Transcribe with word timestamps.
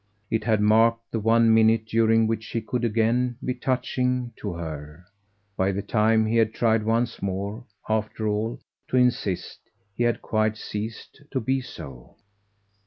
It 0.31 0.45
had 0.45 0.61
marked 0.61 1.11
the 1.11 1.19
one 1.19 1.53
minute 1.53 1.85
during 1.85 2.25
which 2.25 2.47
he 2.47 2.59
could 2.61 2.83
again 2.83 3.35
be 3.45 3.53
touching 3.53 4.33
to 4.37 4.53
her. 4.53 5.05
By 5.55 5.71
the 5.71 5.83
time 5.83 6.25
he 6.25 6.37
had 6.37 6.55
tried 6.55 6.81
once 6.81 7.21
more, 7.21 7.65
after 7.87 8.27
all, 8.27 8.59
to 8.87 8.97
insist, 8.97 9.59
he 9.93 10.03
had 10.03 10.23
quite 10.23 10.57
ceased 10.57 11.21
to 11.29 11.39
be 11.39 11.61
so. 11.61 12.15